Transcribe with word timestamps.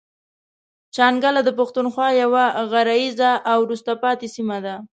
شانګله 0.95 1.41
د 1.45 1.49
پښتونخوا 1.59 2.07
يوه 2.23 2.43
غريزه 2.71 3.31
او 3.51 3.57
وروسته 3.65 3.91
پاتې 4.03 4.27
سيمه 4.35 4.57
ده. 4.65 4.75